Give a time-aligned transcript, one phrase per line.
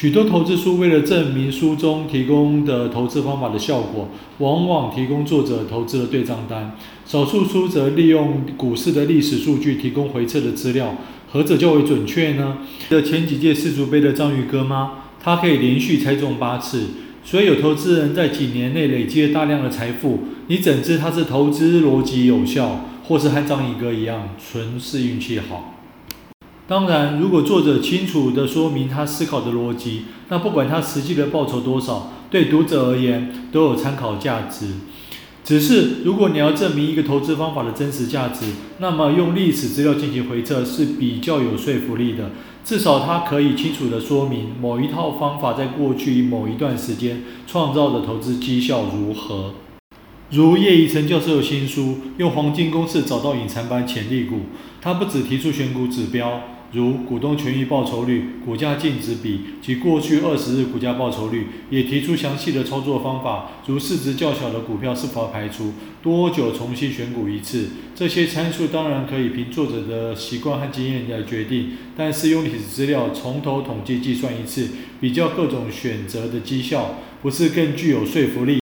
[0.00, 6.74] 许多投资书为了证明书中提供的投资方法的效果，往往提供作者投资的对账单。
[7.04, 10.96] 少数书则利用股市的历史数据提供回测的资料，
[11.30, 12.56] 何者较为准确呢？
[12.78, 14.92] 记得前几届世足杯的章鱼哥吗？
[15.22, 16.86] 他可以连续猜中八次，
[17.22, 25.74] 所以有投资人在几年内累积了大量的财富，你怎知他是投资逻辑有效，或是和章鱼哥一样，纯是运气好？
[26.70, 34.74] 当然，如果作者清楚地说明他思考的逻辑，那不管他实际的报酬多少，对读者而言都有参考价值。
[35.42, 42.30] 只是，如果你要证明一个投资方法的真实价值，那么用历史资料进行回测是比较有说服力的。
[42.64, 49.54] 至少它可以清楚地说明某一套方法在过去某一段时间创造的投资绩效如何。
[50.30, 51.82] 如叶宜成教授的新书
[52.18, 54.36] 《用黄金公式找到隐藏版潜力股》，
[54.80, 56.40] 他不只提出选股指标。
[56.72, 67.70] 如股东权益报酬率、股价净值比及过去二十日股价报酬率，也提出详细的操作方法，如市值较小的股票是否排除、多久重新选股一次。
[67.94, 74.68] 这些参数当然可以凭作者的习惯和经验来决定，但是用历史资料从头统计计算一次，
[75.00, 78.58] 比较各种选择的绩效，不是更具有说服力？